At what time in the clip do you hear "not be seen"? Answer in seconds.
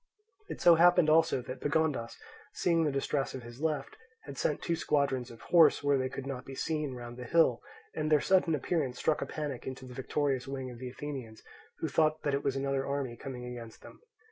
6.25-6.95